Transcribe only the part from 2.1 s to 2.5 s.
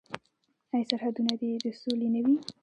نه وي؟